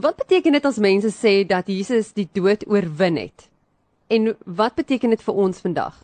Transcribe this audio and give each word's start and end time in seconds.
Wat 0.00 0.16
beteken 0.16 0.52
dit 0.52 0.64
as 0.68 0.78
mense 0.78 1.08
sê 1.08 1.46
dat 1.48 1.70
Jesus 1.72 2.10
die 2.12 2.26
dood 2.32 2.66
oorwin 2.68 3.16
het? 3.16 3.46
En 4.12 4.34
wat 4.44 4.74
beteken 4.76 5.14
dit 5.14 5.22
vir 5.24 5.38
ons 5.44 5.60
vandag? 5.64 5.94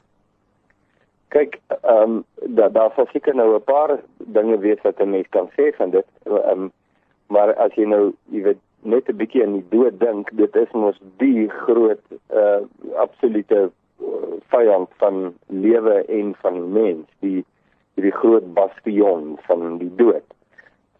Kyk, 1.29 1.59
ehm 1.69 2.15
um, 2.15 2.25
daar 2.57 2.73
daar 2.73 2.93
sou 2.97 3.05
seker 3.13 3.35
nou 3.37 3.55
'n 3.57 3.65
paar 3.65 4.01
dinge 4.17 4.59
wees 4.59 4.81
wat 4.83 5.01
'n 5.01 5.11
mens 5.11 5.29
kan 5.29 5.51
sê 5.57 5.77
van 5.77 5.91
dit. 5.91 6.07
Ehm 6.25 6.49
um, 6.49 6.73
maar 7.27 7.55
as 7.55 7.75
jy 7.75 7.85
nou, 7.85 8.15
jy 8.31 8.43
weet, 8.43 8.61
net 8.81 9.09
'n 9.09 9.17
bietjie 9.17 9.45
aan 9.45 9.53
die 9.53 9.69
dood 9.69 10.01
dink, 10.01 10.31
dit 10.33 10.57
is 10.57 10.73
mos 10.73 10.99
die 11.17 11.49
groot 11.49 12.05
uh 12.31 12.61
absolute 12.97 13.71
vyand 14.49 14.89
van 14.97 15.35
lewe 15.47 16.05
en 16.09 16.35
van 16.35 16.73
mens, 16.73 17.07
die 17.21 17.45
die 17.95 18.11
groot 18.13 18.55
bastion 18.55 19.39
van 19.47 19.79
die 19.79 19.95
dood. 19.97 20.25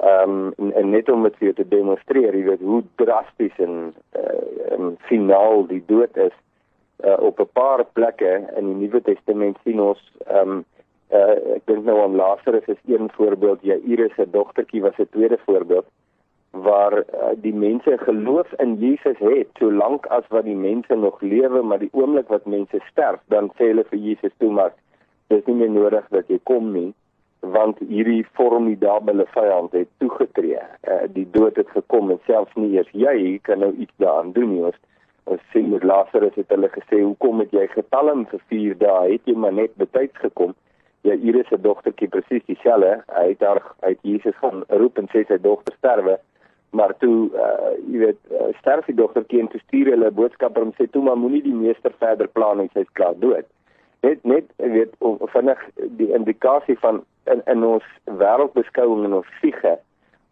Ehm 0.03 0.53
um, 0.59 0.73
en, 0.75 0.91
net 0.91 1.09
om 1.09 1.23
dit 1.23 1.37
vir 1.39 1.47
jou 1.47 1.55
te 1.61 1.69
demonstreer, 1.69 2.35
jy 2.35 2.45
weet 2.49 2.63
hoe 2.67 2.83
drasties 3.03 3.59
en 3.63 3.95
uh 4.19 4.39
en 4.73 4.97
finaal 5.07 5.67
die 5.69 5.83
dood 5.87 6.17
is 6.17 6.33
uh, 7.05 7.19
op 7.21 7.41
'n 7.41 7.51
paar 7.53 7.85
plekke 7.93 8.33
in 8.57 8.67
die 8.67 8.79
Nuwe 8.81 9.03
Testament 9.03 9.59
sien 9.65 9.81
ons 9.81 10.01
ehm 10.27 10.51
um, 10.51 10.65
uh, 11.13 11.37
ek 11.57 11.67
dink 11.71 11.85
nou 11.85 11.99
aan 12.03 12.17
Lazarus 12.17 12.67
is 12.67 12.83
een 12.87 13.11
voorbeeld, 13.15 13.63
Jairus 13.63 14.15
se 14.15 14.27
dogtertjie 14.31 14.83
was 14.83 14.99
'n 14.99 15.09
tweede 15.11 15.39
voorbeeld 15.47 15.87
waar 16.51 16.99
uh, 16.99 17.05
die 17.37 17.55
mense 17.55 17.99
geloof 17.99 18.53
in 18.53 18.75
Jesus 18.79 19.19
het 19.19 19.49
solank 19.59 20.07
as 20.07 20.27
wat 20.29 20.45
die 20.45 20.57
mense 20.57 20.95
nog 20.95 21.21
lewe 21.21 21.63
maar 21.63 21.79
die 21.79 21.93
oomblik 21.93 22.29
wat 22.29 22.45
mense 22.45 22.81
sterf 22.91 23.21
dan 23.27 23.53
sê 23.57 23.71
hulle 23.73 23.85
vir 23.85 23.99
Jesus 23.99 24.33
toe 24.39 24.51
maar 24.51 24.73
dis 25.27 25.45
nie 25.47 25.55
meer 25.55 25.71
nodig 25.71 26.05
dat 26.11 26.29
jy 26.29 26.39
kom 26.43 26.73
nie 26.73 26.93
want 27.43 27.79
hierdie 27.79 28.23
formidable 28.39 29.27
vyand 29.35 29.73
het 29.73 29.89
toegetree 29.99 30.63
uh, 30.63 31.03
die 31.15 31.27
dood 31.31 31.57
het 31.57 31.69
gekom 31.75 32.11
en 32.11 32.21
selfs 32.27 32.55
nie 32.55 32.77
eers 32.77 32.91
jy 32.93 33.39
kan 33.43 33.59
nou 33.59 33.73
iets 33.75 33.93
daaraan 33.97 34.33
doen 34.33 34.53
nie 34.55 34.65
ons 34.71 34.79
Ons 35.31 35.43
sien 35.53 35.69
met 35.71 35.85
Lazarus 35.87 36.35
het 36.35 36.49
hulle 36.51 36.69
gesê, 36.69 37.01
"Hoekom 37.01 37.39
het 37.41 37.51
jy 37.51 37.67
getalm 37.67 38.27
vir 38.27 38.41
4 38.49 38.75
dae? 38.79 39.13
Het 39.13 39.21
jy 39.25 39.35
maar 39.35 39.53
net 39.53 39.77
betyds 39.77 40.17
gekom?" 40.19 40.55
Ja, 41.03 41.15
Iris 41.15 41.49
se 41.49 41.61
dogtertjie 41.61 42.09
presies 42.09 42.45
dieselfde. 42.47 43.05
Hy 43.07 43.29
het 43.29 43.41
haar 43.41 43.63
uit 43.81 43.99
Jesus 44.03 44.37
gaan 44.37 44.65
roep 44.69 44.99
en 44.99 45.09
sê 45.09 45.27
sy 45.27 45.39
dogter 45.41 45.75
sterwe. 45.75 46.19
Maar 46.71 46.97
toe, 46.99 47.31
uh, 47.35 47.73
jy 47.91 47.99
weet, 47.99 48.19
uh, 48.31 48.53
sterf 48.59 48.87
die 48.87 48.95
dogtertjie 48.95 49.41
en 49.41 49.49
toe 49.49 49.61
stuur 49.61 49.91
hulle 49.91 50.11
'n 50.11 50.15
boodskap 50.15 50.59
om 50.59 50.73
sê, 50.73 50.91
"Toe 50.91 51.03
maar 51.03 51.19
moenie 51.19 51.43
die 51.43 51.55
meester 51.55 51.93
verder 51.99 52.29
plan 52.29 52.59
nie, 52.59 52.71
sy's 52.75 52.93
klaar 52.93 53.19
dood." 53.19 53.45
Net 54.03 54.25
net 54.27 54.51
weet, 54.57 54.95
vinnig 55.35 55.65
die 55.99 56.11
indikasie 56.13 56.79
van 56.83 57.03
in 57.31 57.43
in 57.47 57.65
ons 57.65 57.87
wêreldbeskouing 58.05 59.05
en 59.07 59.19
ons 59.23 59.35
siege 59.41 59.79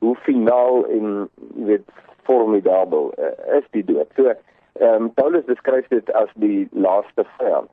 hoe 0.01 0.17
finaal 0.27 0.87
en 0.87 1.29
weet 1.55 1.91
formidabel 2.27 3.13
uh, 3.19 3.35
is 3.59 3.67
die 3.71 3.85
dood. 3.85 4.09
So 4.17 4.35
Ehm 4.81 5.03
um, 5.03 5.15
Paulus 5.15 5.45
beskryf 5.45 5.89
dit 5.89 6.13
as 6.13 6.31
die 6.35 6.69
laaste 6.73 7.25
vyand. 7.37 7.71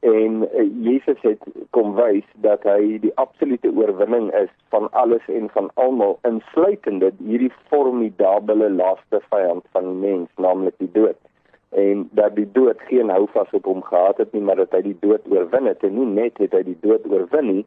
En 0.00 0.42
uh, 0.42 0.62
Jesus 0.82 1.20
het 1.22 1.42
kom 1.76 1.92
wys 1.94 2.26
dat 2.46 2.64
hy 2.66 2.96
die 3.04 3.12
absolute 3.22 3.70
oorwinning 3.70 4.32
is 4.34 4.50
van 4.74 4.88
alles 5.02 5.28
en 5.28 5.46
van 5.54 5.68
almal 5.74 6.16
insluitende 6.26 7.12
hierdie 7.18 7.52
formidable 7.68 8.70
laaste 8.70 9.20
vyand 9.28 9.68
van 9.76 10.00
mens, 10.00 10.30
naamlik 10.36 10.74
die 10.82 10.90
dood. 10.96 11.20
En 11.70 12.08
dat 12.12 12.34
die 12.34 12.48
dood 12.52 12.80
geen 12.90 13.08
houvas 13.08 13.50
op 13.50 13.64
hom 13.64 13.82
gehad 13.82 14.16
het 14.16 14.32
nie, 14.32 14.42
maar 14.42 14.56
dat 14.56 14.72
hy 14.74 14.82
die 14.82 14.96
dood 15.00 15.26
oorwin 15.30 15.66
het 15.70 15.84
en 15.86 15.94
nie 15.94 16.06
net 16.06 16.38
het 16.42 16.52
hy 16.56 16.64
die 16.66 16.78
dood 16.82 17.06
oorwin 17.06 17.46
nie, 17.46 17.66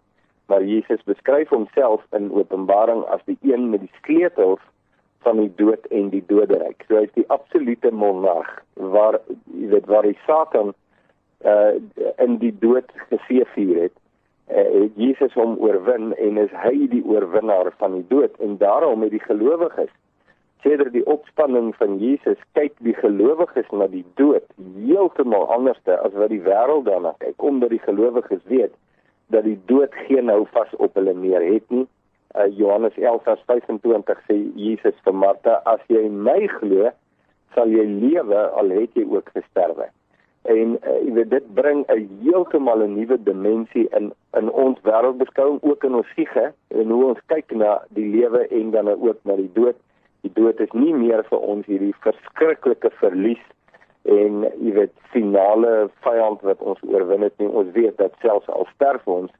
maar 0.51 0.63
Jesus 0.63 1.03
beskryf 1.07 1.49
homself 1.49 2.03
in 2.11 2.31
Openbaring 2.35 3.05
as 3.15 3.23
die 3.25 3.37
een 3.41 3.69
met 3.69 3.85
die 3.85 3.91
sleutels 4.01 4.59
van 5.23 5.39
die 5.39 5.51
dood 5.55 5.85
en 5.85 6.09
die 6.11 6.23
doderyk. 6.27 6.83
So 6.87 6.99
hy's 6.99 7.13
die 7.15 7.27
absolute 7.31 7.91
monarg 7.95 8.49
waar 8.75 9.21
jy 9.55 9.71
weet 9.71 9.87
waar 9.87 10.07
die 10.07 10.19
Satan 10.27 10.73
uh 11.47 11.75
in 12.23 12.37
die 12.43 12.53
dood 12.59 12.91
geseëvier 13.09 13.81
het. 13.87 13.95
Uh, 14.51 14.63
het 14.83 14.99
Jesus 14.99 15.35
hom 15.39 15.55
oorwin 15.63 16.11
en 16.19 16.37
is 16.37 16.51
hy 16.65 16.75
die 16.91 17.03
oorwinnaar 17.07 17.71
van 17.79 17.95
die 17.95 18.05
dood 18.11 18.35
en 18.43 18.57
daarom 18.59 19.03
het 19.07 19.15
die 19.15 19.23
gelowiges 19.23 19.91
sedert 20.63 20.93
die 20.95 21.05
opstanding 21.05 21.73
van 21.75 21.97
Jesus 21.99 22.39
kyk 22.57 22.73
die 22.87 22.95
gelowiges 22.95 23.69
na 23.71 23.87
die 23.91 24.05
dood 24.19 24.45
heeltemal 24.87 25.45
anderste 25.51 25.97
as 25.99 26.15
wat 26.15 26.31
die 26.31 26.41
wêreld 26.43 26.87
daarna 26.87 27.13
kyk 27.23 27.43
omdat 27.43 27.73
die 27.75 27.83
gelowiges 27.83 28.43
weet 28.51 28.73
dat 29.33 29.43
die 29.47 29.59
dood 29.71 29.93
geen 30.07 30.31
hou 30.31 30.45
vas 30.55 30.71
op 30.77 30.95
hulle 30.99 31.13
meer 31.17 31.43
het 31.43 31.65
nie. 31.73 31.85
Uh, 32.33 32.47
Johannes 32.57 32.95
11:25 32.97 34.21
sê 34.27 34.37
Jesus 34.57 34.95
vir 35.05 35.15
Martha 35.15 35.59
as 35.69 35.83
jy 35.87 36.07
my 36.09 36.47
glo 36.59 36.91
sal 37.53 37.69
jy 37.69 37.85
lewe 37.85 38.47
al 38.61 38.73
het 38.73 38.95
jy 38.97 39.05
ook 39.09 39.29
gesterwe. 39.35 39.89
En 40.49 40.75
uh, 40.79 40.97
jy 41.05 41.13
weet 41.19 41.29
dit 41.29 41.53
bring 41.55 41.85
'n 41.87 42.07
heeltemal 42.23 42.83
'n 42.83 42.95
nuwe 42.97 43.17
dimensie 43.23 43.87
in 43.99 44.11
in 44.39 44.49
ons 44.49 44.79
wêreldbeskouing 44.83 45.59
ook 45.61 45.83
in 45.83 45.95
ons 45.95 46.13
siege 46.15 46.51
en 46.67 46.89
hoe 46.89 47.05
ons 47.05 47.21
kyk 47.27 47.51
na 47.51 47.81
die 47.89 48.09
lewe 48.17 48.47
en 48.47 48.71
dan 48.71 48.89
ook 48.89 49.19
na 49.23 49.35
die 49.35 49.51
dood 49.53 49.77
die 50.23 50.33
dood 50.33 50.59
is 50.63 50.71
nie 50.73 50.93
meer 50.95 51.23
vir 51.29 51.39
ons 51.53 51.67
hierdie 51.67 51.93
verskriklike 52.05 52.91
verlies 52.99 53.43
en 54.03 54.43
jy 54.59 54.73
weet 54.75 54.93
finale 55.15 55.89
vyand 56.03 56.41
wat 56.47 56.61
ons 56.61 56.81
oorwin 56.87 57.23
het 57.23 57.35
nie 57.39 57.47
ons 57.47 57.71
weet 57.75 57.97
dat 58.01 58.15
selfs 58.23 58.49
al 58.51 58.67
sterf 58.73 59.07
ons 59.07 59.31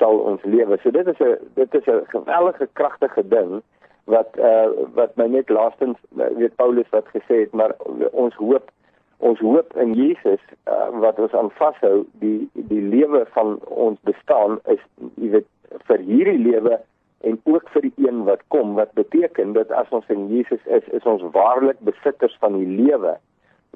sal 0.00 0.16
ons 0.24 0.42
lewe. 0.48 0.78
So 0.82 0.90
dit 0.90 1.06
is 1.06 1.20
'n 1.20 1.36
dit 1.54 1.74
is 1.74 1.86
'n 1.86 2.06
geweldige 2.14 2.68
kragtige 2.72 3.28
ding 3.28 3.62
wat 4.04 4.30
uh 4.38 4.68
wat 4.94 5.16
my 5.16 5.26
net 5.26 5.48
laastens 5.48 5.98
uh, 6.18 6.30
weet 6.36 6.56
Paulus 6.56 6.88
wat 6.90 7.06
gesê 7.14 7.40
het, 7.44 7.52
maar 7.52 7.74
ons 8.12 8.34
hoop 8.34 8.70
ons 9.18 9.38
hoop 9.38 9.76
in 9.76 9.94
Jesus 9.94 10.40
uh, 10.64 10.88
wat 11.00 11.18
ons 11.18 11.32
aan 11.32 11.50
vashou, 11.50 12.06
die 12.12 12.48
die 12.54 12.82
lewe 12.82 13.26
van 13.36 13.58
ons 13.68 13.98
bestaan 14.08 14.58
is 14.64 14.80
jy 15.14 15.30
weet 15.36 15.48
vir 15.86 15.98
hierdie 15.98 16.38
lewe 16.38 16.80
en 17.20 17.40
ook 17.44 17.68
vir 17.74 17.82
die 17.88 18.06
een 18.06 18.24
wat 18.24 18.42
kom 18.48 18.74
wat 18.74 18.92
beteken 18.98 19.52
dat 19.52 19.72
as 19.76 19.90
ons 19.90 20.08
in 20.08 20.28
Jesus 20.32 20.62
is, 20.64 20.86
is 20.92 21.04
ons 21.04 21.24
waarlik 21.34 21.80
besitters 21.84 22.36
van 22.40 22.56
die 22.58 22.68
lewe 22.68 23.16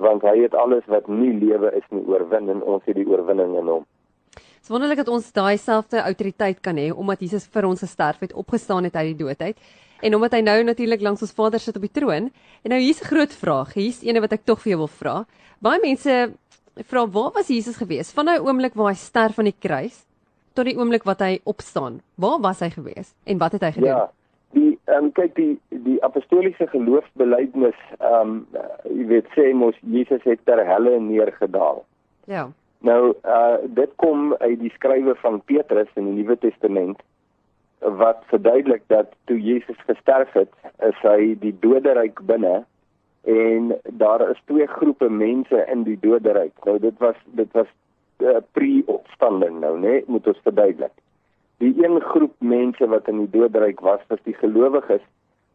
want 0.00 0.24
hy 0.26 0.40
het 0.42 0.54
alles 0.58 0.86
wat 0.90 1.08
nie 1.08 1.32
lewe 1.38 1.70
is 1.76 1.84
nie 1.94 2.02
oorwin 2.10 2.48
en 2.50 2.62
ons 2.62 2.82
het 2.88 2.96
die 2.98 3.06
oorwinning 3.06 3.52
in 3.60 3.68
hom. 3.70 3.84
Dis 4.34 4.72
wonderlik 4.72 5.04
dat 5.04 5.12
ons 5.12 5.28
daai 5.36 5.58
selfde 5.60 6.00
autoriteit 6.02 6.58
kan 6.64 6.78
hê 6.80 6.88
omdat 6.90 7.22
Jesus 7.22 7.46
vir 7.52 7.68
ons 7.68 7.84
gesterf 7.84 8.24
het, 8.24 8.34
opgestaan 8.34 8.88
het 8.88 8.96
uit 8.96 9.12
die 9.12 9.20
dood 9.22 9.42
uit. 9.42 9.60
En 10.02 10.16
omdat 10.18 10.34
hy 10.34 10.40
nou 10.42 10.56
natuurlik 10.64 11.04
langs 11.04 11.22
ons 11.22 11.34
Vader 11.36 11.62
sit 11.62 11.76
op 11.76 11.84
die 11.84 11.92
troon. 11.94 12.30
En 12.64 12.72
nou 12.72 12.80
hier's 12.80 13.00
'n 13.00 13.10
groot 13.12 13.32
vraag. 13.32 13.74
Hier's 13.74 14.02
eene 14.02 14.20
wat 14.20 14.32
ek 14.32 14.44
tog 14.44 14.60
vir 14.62 14.70
jou 14.70 14.78
wil 14.78 14.88
vra. 14.88 15.26
Baie 15.60 15.80
mense 15.80 16.32
vra 16.82 17.06
waar 17.06 17.30
was 17.34 17.48
Jesus 17.48 17.76
gewees 17.76 18.10
van 18.10 18.26
daai 18.26 18.40
oomblik 18.40 18.74
waar 18.74 18.90
hy 18.90 18.98
sterf 18.98 19.38
aan 19.38 19.44
die 19.44 19.60
kruis 19.60 20.04
tot 20.54 20.68
die 20.68 20.76
oomblik 20.78 21.06
wat 21.08 21.22
hy 21.24 21.38
opstaan? 21.50 22.00
Waar 22.20 22.40
was 22.40 22.60
hy 22.64 22.70
gewees 22.74 23.14
en 23.24 23.38
wat 23.42 23.56
het 23.56 23.66
hy 23.66 23.72
gedoen? 23.78 23.88
Ja. 23.88 24.10
Die 24.54 24.78
ehm 24.84 25.08
um, 25.08 25.12
kyk 25.12 25.34
die 25.34 25.54
die 25.86 25.96
apostoliese 26.06 26.66
geloofsbelijdenis 26.72 27.80
ehm 27.98 28.20
um, 28.20 28.36
jy 28.90 29.06
weet 29.12 29.32
sê 29.36 29.50
mos 29.54 29.78
Jesus 29.96 30.22
het 30.28 30.44
ter 30.44 30.62
helle 30.66 30.98
neergedaal. 31.00 31.82
Ja. 32.30 32.48
Nou 32.84 33.14
uh 33.24 33.56
dit 33.80 33.90
kom 33.96 34.34
uit 34.38 34.60
die 34.60 34.72
skrywe 34.76 35.16
van 35.22 35.40
Petrus 35.50 35.90
in 35.94 36.10
die 36.10 36.22
Nuwe 36.22 36.38
Testament 36.38 37.02
wat 37.84 38.22
verduidelik 38.30 38.82
dat 38.86 39.10
toe 39.24 39.40
Jesus 39.40 39.76
gesterf 39.86 40.32
het, 40.32 40.52
is 40.88 41.00
hy 41.04 41.34
die 41.40 41.52
doderyk 41.60 42.20
binne 42.28 42.62
en 43.24 43.72
daar 44.00 44.24
is 44.30 44.40
twee 44.44 44.66
groepe 44.66 45.08
mense 45.08 45.64
in 45.72 45.84
die 45.84 45.98
doderyk. 46.00 46.52
Nou 46.64 46.78
dit 46.78 46.98
was 46.98 47.16
dit 47.40 47.50
was 47.52 47.68
uh, 48.22 48.40
pre-opstanding 48.52 49.60
nou, 49.60 49.78
né? 49.78 49.88
Nee? 49.88 50.04
Moet 50.06 50.26
ons 50.26 50.40
verduidelik. 50.42 50.92
Die 51.62 51.74
een 51.84 52.00
groep 52.00 52.34
mense 52.38 52.86
wat 52.86 53.08
in 53.08 53.18
die 53.24 53.30
doderyk 53.30 53.80
was, 53.80 54.00
was 54.08 54.22
die 54.24 54.34
gelowiges 54.34 55.02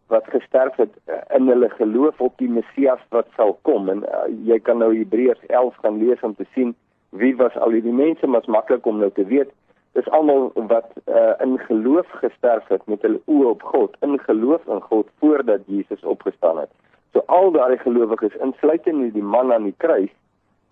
wat 0.10 0.26
gesterf 0.28 0.76
het 0.76 0.94
uh, 1.06 1.16
in 1.36 1.48
hulle 1.48 1.70
geloof 1.70 2.22
op 2.22 2.38
die 2.38 2.50
Messias 2.50 3.02
wat 3.10 3.28
sal 3.38 3.58
kom 3.62 3.90
en 3.94 4.04
uh, 4.08 4.26
jy 4.50 4.58
kan 4.66 4.82
nou 4.82 4.90
Hebreërs 4.96 5.42
11 5.48 5.76
gaan 5.84 6.00
lees 6.02 6.24
om 6.26 6.34
te 6.36 6.48
sien 6.56 6.74
wie 7.22 7.36
was 7.38 7.58
al 7.58 7.76
hierdie 7.78 7.94
mense 7.94 8.28
maar 8.28 8.42
is 8.46 8.54
maklik 8.56 8.86
om 8.90 8.98
nou 9.02 9.12
te 9.14 9.26
weet 9.30 9.54
dis 9.98 10.10
almal 10.18 10.50
wat 10.72 10.90
uh, 11.06 11.34
in 11.46 11.58
geloof 11.68 12.10
gesterf 12.24 12.66
het 12.74 12.86
met 12.90 13.06
hulle 13.06 13.22
oë 13.26 13.52
op 13.52 13.68
God 13.74 13.98
in 14.06 14.18
geloof 14.26 14.66
in 14.66 14.82
God 14.90 15.14
voordat 15.22 15.70
Jesus 15.70 16.02
opgestaan 16.16 16.64
het 16.64 16.74
so 17.14 17.22
al 17.38 17.54
daardie 17.54 17.82
gelowiges 17.86 18.42
insluitend 18.50 19.14
die 19.14 19.30
man 19.36 19.54
aan 19.54 19.70
die 19.70 19.78
kruis 19.78 20.14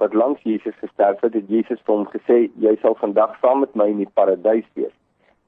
wat 0.02 0.14
langs 0.14 0.42
Jesus 0.44 0.76
gesterf 0.82 1.22
het 1.22 1.34
het 1.34 1.50
Jesus 1.50 1.82
vir 1.86 1.96
hom 1.96 2.08
gesê 2.14 2.38
jy 2.66 2.76
sal 2.82 2.98
vandag 3.02 3.36
saam 3.42 3.64
met 3.66 3.76
my 3.76 3.90
in 3.94 4.04
die 4.04 4.14
paradys 4.20 4.68
wees 4.80 4.94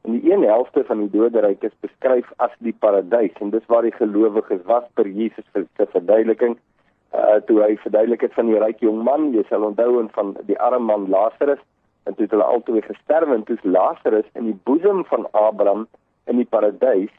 en 0.07 0.15
die 0.17 0.31
een 0.31 0.43
helfte 0.47 0.83
van 0.87 1.03
die 1.03 1.11
doderyk 1.17 1.63
is 1.63 1.75
beskryf 1.85 2.31
as 2.45 2.55
die 2.59 2.75
paradys 2.85 3.35
en 3.43 3.53
dis 3.55 3.67
waar 3.73 3.87
die 3.87 3.95
gelowiges 3.97 4.65
was 4.71 4.87
per 4.99 5.07
Jesus 5.07 5.45
se 5.53 5.85
verduideliking 5.93 6.57
uh 7.19 7.37
toe 7.49 7.61
hy 7.63 7.75
verduidelik 7.83 8.21
het 8.21 8.33
van 8.37 8.49
die 8.51 8.59
ryk 8.61 8.81
jong 8.85 9.01
man, 9.03 9.31
jy 9.33 9.43
sal 9.49 9.65
onthou 9.65 9.99
en 9.99 10.09
van 10.17 10.35
die 10.49 10.57
arme 10.59 10.85
man 10.91 11.07
Lazarus 11.09 11.61
en 12.05 12.15
toe 12.15 12.25
het 12.25 12.35
hulle 12.35 12.49
albei 12.55 12.81
gesterf 12.85 13.31
en 13.33 13.45
toe 13.45 13.57
is 13.57 13.65
Lazarus 13.77 14.27
in 14.37 14.45
die 14.49 14.57
boesem 14.69 15.01
van 15.09 15.25
Abraham 15.31 15.87
in 16.29 16.37
die 16.37 16.45
paradys. 16.45 17.13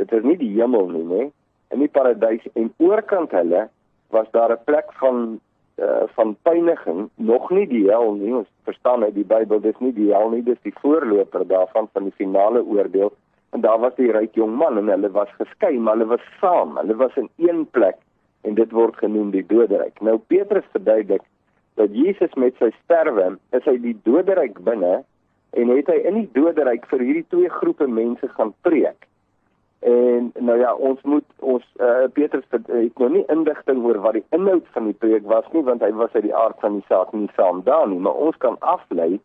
Dit 0.00 0.12
is 0.12 0.24
nie 0.24 0.36
die 0.40 0.52
hemel 0.56 0.88
nie, 0.92 1.04
nê? 1.04 1.26
in 1.74 1.82
die 1.82 1.90
paradys 1.92 2.44
en 2.54 2.70
oorkant 2.82 3.32
hulle 3.36 3.66
was 4.14 4.28
daar 4.32 4.52
'n 4.52 4.64
plek 4.64 4.92
van 5.02 5.40
uh, 5.82 6.06
van 6.16 6.36
pyniging, 6.42 7.08
nog 7.14 7.50
nie 7.50 7.66
die 7.68 7.84
hel 7.90 8.14
nie. 8.16 8.32
Ons 8.34 8.48
verstaan 8.68 9.04
uit 9.04 9.14
die 9.14 9.26
Bybel 9.28 9.60
dis 9.60 9.78
nie 9.84 9.92
die 9.96 10.12
hel 10.14 10.30
nie, 10.32 10.42
dis 10.46 10.60
die 10.64 10.74
voorloper 10.80 11.46
daarvan 11.46 11.88
van 11.92 12.08
die 12.08 12.16
finale 12.16 12.64
oordeel. 12.64 13.12
En 13.54 13.62
daar 13.64 13.78
was 13.80 13.94
die 13.96 14.10
ryk 14.12 14.34
jong 14.36 14.56
man 14.56 14.78
en 14.78 14.90
hulle 14.92 15.10
was 15.14 15.32
geskei, 15.38 15.76
maar 15.78 15.96
hulle 15.96 16.10
was 16.16 16.24
saam. 16.40 16.76
Hulle 16.80 16.96
was 16.96 17.16
in 17.16 17.30
een 17.36 17.64
plek 17.70 17.98
en 18.46 18.54
dit 18.54 18.72
word 18.72 18.96
genoem 19.00 19.30
die 19.34 19.46
doderyk. 19.46 20.00
Nou 20.00 20.18
Petrus 20.30 20.66
verduidelik 20.74 21.24
dat 21.76 21.92
Jesus 21.92 22.32
met 22.40 22.56
sy 22.60 22.70
sterwe 22.84 23.34
is 23.56 23.64
hy 23.68 23.76
die 23.82 23.96
doderyk 24.06 24.58
binne 24.64 25.02
en 25.56 25.72
het 25.72 25.90
hy 25.92 25.98
in 26.08 26.20
die 26.20 26.30
doderyk 26.36 26.86
vir 26.90 27.04
hierdie 27.04 27.26
twee 27.32 27.50
groepe 27.58 27.88
mense 27.88 28.28
gaan 28.36 28.52
preek. 28.66 29.08
En 29.86 30.32
nou 30.34 30.58
ja, 30.58 30.72
ons 30.74 31.02
moet 31.02 31.24
ons 31.38 31.64
uh, 31.78 32.08
Petrus 32.12 32.44
het 32.50 32.66
nou 32.98 33.10
nie 33.12 33.22
indigting 33.30 33.84
oor 33.86 34.00
wat 34.02 34.16
die 34.18 34.24
inhoud 34.34 34.66
van 34.74 34.88
die 34.88 34.96
preek 34.98 35.28
was 35.30 35.46
nie 35.52 35.62
want 35.68 35.84
hy 35.84 35.92
was 35.94 36.14
uit 36.16 36.24
die 36.24 36.34
aard 36.34 36.58
van 36.64 36.80
die 36.80 36.86
saak 36.88 37.12
nie 37.14 37.30
saam 37.36 37.60
daar 37.68 37.86
nie, 37.86 38.00
maar 38.02 38.18
ons 38.26 38.38
kan 38.42 38.58
aflei 38.72 39.20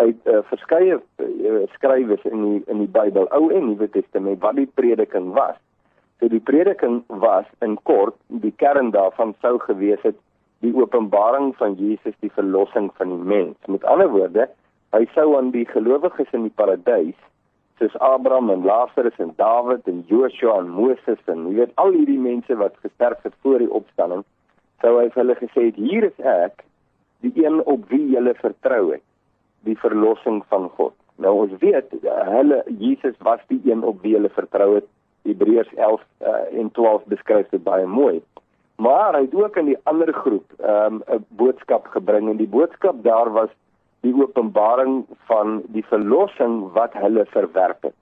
uit 0.00 0.30
uh, 0.32 0.40
verskeie 0.48 0.96
uh, 0.96 1.60
skrywers 1.74 2.24
in 2.30 2.40
die 2.46 2.62
in 2.72 2.80
die 2.80 2.88
Bybel, 2.94 3.28
Ou 3.36 3.50
en 3.52 3.68
Nuwe 3.68 3.90
Testament, 3.92 4.40
wat 4.40 4.56
die 4.56 4.68
prediking 4.80 5.34
was. 5.36 5.60
So 6.20 6.32
die 6.32 6.40
prediking 6.40 7.02
was 7.26 7.44
in 7.60 7.76
kort 7.90 8.16
die 8.44 8.54
kern 8.64 8.94
daarvan 8.96 9.36
sou 9.44 9.58
gewees 9.66 10.00
het 10.08 10.16
die 10.64 10.72
openbaring 10.72 11.52
van 11.60 11.76
Jesus 11.76 12.16
die 12.24 12.32
verlossing 12.32 12.88
van 12.96 13.12
die 13.12 13.32
mens. 13.36 13.60
Met 13.68 13.84
ander 13.84 14.08
woorde, 14.16 14.48
hy 14.96 15.04
sou 15.12 15.34
aan 15.36 15.52
die 15.52 15.68
gelowiges 15.68 16.32
in 16.32 16.48
die 16.48 16.56
paradys 16.56 17.18
soos 17.78 17.96
Abraham 18.00 18.50
en 18.50 18.64
Lazarus 18.64 19.18
en 19.18 19.32
Dawid 19.36 19.86
en 19.86 20.04
Joshua 20.06 20.58
en 20.58 20.68
Moses 20.68 21.20
en 21.26 21.46
jy 21.48 21.54
weet 21.60 21.74
al 21.82 21.94
hierdie 21.96 22.18
mense 22.18 22.56
wat 22.58 22.76
gesterf 22.82 23.22
het 23.22 23.34
voor 23.42 23.62
die 23.62 23.70
opstanding, 23.70 24.24
sou 24.82 24.96
hy 24.98 25.08
vir 25.10 25.22
hulle 25.22 25.38
gesê 25.38 25.68
het 25.70 25.78
hier 25.78 26.08
is 26.08 26.24
ek, 26.24 26.64
die 27.26 27.32
een 27.44 27.60
op 27.66 27.86
wie 27.92 28.04
julle 28.12 28.34
vertrou 28.38 28.92
het, 28.92 29.04
die 29.66 29.78
verlossing 29.78 30.42
van 30.52 30.68
God. 30.78 30.94
Nou 31.18 31.34
ons 31.44 31.54
weet 31.62 31.94
hulle 32.02 32.62
Jesus 32.78 33.16
was 33.26 33.40
die 33.50 33.60
een 33.66 33.82
op 33.82 34.02
wie 34.02 34.14
hulle 34.14 34.30
vertrou 34.34 34.74
het. 34.76 34.86
Hebreërs 35.26 35.70
11 35.74 36.02
uh, 36.22 36.60
en 36.60 36.70
12 36.72 37.08
beskryf 37.10 37.48
dit 37.50 37.62
baie 37.62 37.86
mooi. 37.86 38.20
Maar 38.78 39.16
hy 39.18 39.24
het 39.26 39.34
ook 39.34 39.56
in 39.58 39.72
die 39.72 39.80
ander 39.90 40.12
groep 40.14 40.52
ehm, 40.58 41.00
'n 41.02 41.18
um, 41.18 41.24
boodskap 41.28 41.86
gebring 41.94 42.30
en 42.30 42.38
die 42.38 42.48
boodskap 42.48 43.02
daar 43.02 43.32
was 43.32 43.50
die 44.06 44.14
openbaring 44.14 45.04
van 45.30 45.62
die 45.74 45.84
verlossing 45.84 46.60
wat 46.72 46.92
hulle 46.92 47.26
verwerp 47.34 47.82
het. 47.82 47.96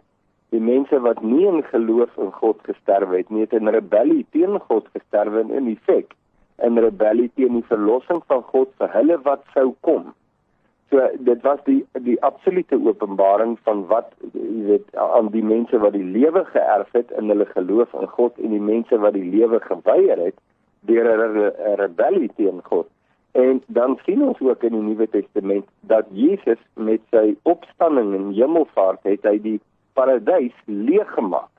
Die 0.55 0.61
mense 0.61 1.01
wat 1.01 1.23
nie 1.23 1.47
in 1.47 1.63
geloof 1.73 2.17
in 2.17 2.33
God 2.33 2.61
gesterf 2.69 3.11
het 3.11 3.31
nie, 3.31 3.41
het 3.47 3.53
in 3.53 3.69
rebellie 3.69 4.27
teen 4.31 4.61
God 4.69 4.87
gesterf 4.93 5.35
en 5.35 5.51
in 5.51 5.73
effek 5.73 6.15
in 6.63 6.79
rebellie 6.79 7.31
teen 7.35 7.59
die 7.59 7.67
verlossing 7.69 8.23
van 8.31 8.45
God 8.53 8.71
vir 8.81 8.93
hulle 8.95 9.19
wat 9.27 9.45
sou 9.55 9.73
kom. 9.87 10.13
So 10.91 11.03
dit 11.29 11.43
was 11.45 11.61
die 11.67 11.81
die 12.07 12.17
absolute 12.25 12.79
openbaring 12.79 13.57
van 13.69 13.85
wat 13.91 14.13
jy 14.33 14.65
weet 14.71 14.93
aan 15.03 15.33
die 15.35 15.45
mense 15.45 15.79
wat 15.83 15.97
die 15.99 16.07
lewe 16.17 16.45
geërf 16.53 16.93
het 16.97 17.11
in 17.19 17.33
hulle 17.33 17.49
geloof 17.53 17.95
in 18.01 18.09
God 18.15 18.39
en 18.39 18.55
die 18.55 18.63
mense 18.63 19.01
wat 19.03 19.17
die 19.19 19.27
lewe 19.35 19.61
geweier 19.67 20.23
het 20.29 20.39
deur 20.89 21.09
'n 21.11 21.51
rebellie 21.83 22.31
teen 22.37 22.63
God. 22.63 22.89
En 23.37 23.63
dan 23.67 23.99
sien 24.05 24.23
ons 24.23 24.39
ook 24.41 24.63
in 24.63 24.73
die 24.73 24.81
Nuwe 24.81 25.09
Testament 25.13 25.67
dat 25.81 26.07
Jesus 26.17 26.61
met 26.73 27.03
sy 27.13 27.35
opstanding 27.43 28.15
en 28.17 28.31
hemelvaart 28.33 29.03
het 29.05 29.27
hy 29.29 29.35
die 29.45 29.59
paradys 29.99 30.55
leeg 30.65 31.11
gemaak. 31.13 31.51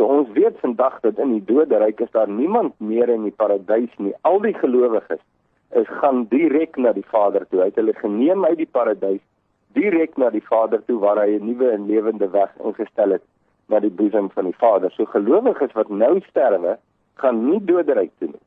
So 0.00 0.06
ons 0.08 0.30
weet 0.32 0.56
vandag 0.62 0.96
dat 1.04 1.18
in 1.20 1.34
die 1.34 1.44
doderyk 1.50 2.00
is 2.00 2.14
daar 2.16 2.30
niemand 2.32 2.72
meer 2.80 3.12
in 3.12 3.26
die 3.28 3.34
paradys 3.42 3.92
nie. 3.98 4.14
Al 4.24 4.40
die 4.40 4.54
gelowiges 4.56 5.20
is 5.76 5.90
gaan 6.00 6.24
direk 6.30 6.78
na 6.80 6.94
die 6.96 7.04
Vader 7.10 7.44
toe. 7.50 7.60
Hy 7.60 7.68
het 7.68 7.80
hulle 7.82 7.96
geneem 7.98 8.46
uit 8.48 8.62
die 8.62 8.70
paradys 8.78 9.20
direk 9.76 10.16
na 10.16 10.30
die 10.32 10.44
Vader 10.46 10.80
toe 10.86 10.96
waar 11.02 11.20
hy 11.26 11.36
'n 11.36 11.44
nuwe 11.50 11.68
en 11.74 11.90
lewende 11.92 12.30
weg 12.30 12.56
ingestel 12.64 13.18
het 13.18 13.26
na 13.68 13.80
die 13.84 13.92
boesem 14.00 14.30
van 14.30 14.48
die 14.48 14.56
Vader. 14.64 14.90
So 14.96 15.04
gelowiges 15.04 15.76
wat 15.76 15.92
nou 15.92 16.20
sterwe, 16.30 16.78
gaan 17.20 17.44
nie 17.50 17.60
doderyk 17.60 18.16
toe 18.18 18.32
nie 18.32 18.46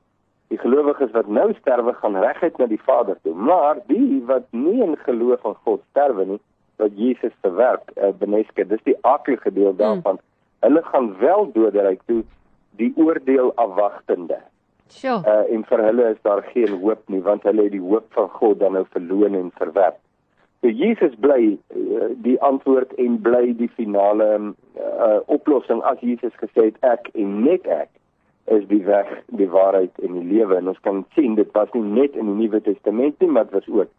die 0.54 0.60
gelowiges 0.62 1.12
wat 1.12 1.28
nou 1.28 1.48
sterwe 1.60 1.94
gaan 1.94 2.18
reguit 2.22 2.58
na 2.58 2.68
die 2.70 2.82
Vader 2.82 3.18
toe. 3.24 3.34
Maar 3.34 3.82
die 3.90 4.22
wat 4.30 4.46
nie 4.52 4.82
in 4.84 4.96
geloof 5.06 5.46
in 5.46 5.58
God 5.66 5.84
sterwe 5.90 6.26
nie, 6.26 6.42
wat 6.82 6.92
Jesus 7.00 7.34
verwerp, 7.42 7.92
uh, 7.96 8.12
beneske, 8.20 8.66
dis 8.68 8.84
die 8.84 8.98
akelige 9.02 9.54
deel 9.54 9.72
hmm. 9.74 9.82
daarvan. 9.82 10.20
Hmm. 10.20 10.32
Hulle 10.68 10.84
gaan 10.84 11.12
wel 11.20 11.52
doderyk 11.54 12.02
toe, 12.06 12.24
die 12.80 12.92
oordeel 12.96 13.54
afwagtende. 13.62 14.42
Sjoe. 14.92 15.22
Uh, 15.26 15.44
en 15.54 15.64
vir 15.66 15.84
hulle 15.88 16.10
is 16.14 16.22
daar 16.28 16.44
geen 16.54 16.78
hoop 16.82 17.02
nie, 17.10 17.22
want 17.26 17.46
hulle 17.48 17.68
het 17.68 17.74
die 17.74 17.84
hoop 17.84 18.06
van 18.14 18.30
God 18.38 18.60
dan 18.60 18.78
nou 18.78 18.86
verloon 18.94 19.38
en 19.38 19.52
verwerp. 19.58 19.98
So 20.62 20.70
Jesus 20.70 21.14
bly 21.22 21.56
uh, 21.74 22.12
die 22.26 22.38
antwoord 22.42 22.94
en 23.02 23.18
bly 23.22 23.54
die 23.58 23.70
finale 23.78 24.30
uh, 24.42 25.20
oplossing 25.26 25.82
as 25.86 26.02
Jesus 26.02 26.34
gesê 26.42 26.70
het 26.70 26.80
ek 26.86 27.10
en 27.14 27.42
net 27.46 27.66
ek 27.70 27.90
is 28.46 28.66
die 28.70 28.84
weg, 28.86 29.10
die 29.28 29.50
waarheid 29.50 30.00
en 30.06 30.14
die 30.20 30.28
lewe. 30.38 30.58
En 30.58 30.68
ons 30.68 30.82
kan 30.86 31.06
sien 31.16 31.36
dit 31.36 31.52
was 31.58 31.72
nie 31.74 31.86
net 31.86 32.16
in 32.16 32.30
die 32.30 32.44
Nuwe 32.44 32.62
Testament 32.62 33.20
nie, 33.20 33.30
maar 33.30 33.50
dit 33.50 33.58
was 33.60 33.70
ook 33.74 33.94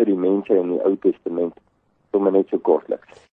vir 0.00 0.10
die 0.10 0.18
mense 0.18 0.56
in 0.56 0.74
die 0.74 0.80
Ou 0.82 0.96
Testament, 1.04 1.54
sommer 2.10 2.34
net 2.34 2.50
so 2.50 2.58
kortliks. 2.58 3.28